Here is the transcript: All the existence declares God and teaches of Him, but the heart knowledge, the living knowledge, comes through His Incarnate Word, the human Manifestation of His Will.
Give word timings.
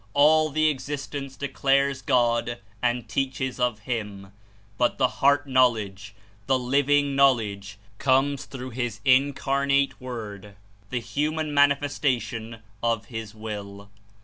All 0.15 0.49
the 0.49 0.67
existence 0.67 1.35
declares 1.37 2.01
God 2.01 2.57
and 2.81 3.07
teaches 3.07 3.59
of 3.59 3.81
Him, 3.81 4.31
but 4.79 4.97
the 4.97 5.07
heart 5.19 5.47
knowledge, 5.47 6.15
the 6.47 6.57
living 6.57 7.15
knowledge, 7.15 7.77
comes 7.99 8.45
through 8.45 8.71
His 8.71 8.99
Incarnate 9.05 10.01
Word, 10.01 10.55
the 10.89 10.99
human 11.01 11.53
Manifestation 11.53 12.63
of 12.81 13.05
His 13.13 13.35
Will. 13.35 13.91